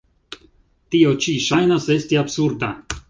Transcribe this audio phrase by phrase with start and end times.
[0.95, 2.73] Tio ĉi ŝajnas esti absurda.